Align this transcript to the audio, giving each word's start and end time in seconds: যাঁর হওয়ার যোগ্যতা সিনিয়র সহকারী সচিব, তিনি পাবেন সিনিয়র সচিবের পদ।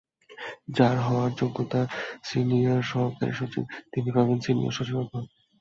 যাঁর 0.69 0.97
হওয়ার 0.99 1.31
যোগ্যতা 1.35 1.81
সিনিয়র 2.23 2.81
সহকারী 2.83 3.33
সচিব, 3.33 3.63
তিনি 3.91 4.09
পাবেন 4.15 4.37
সিনিয়র 4.45 4.75
সচিবের 4.77 5.07
পদ। 5.11 5.25